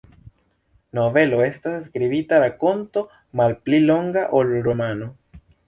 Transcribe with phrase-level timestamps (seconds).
[0.99, 3.05] Novelo estas skribita rakonto,
[3.43, 5.15] malpli longa ol romano.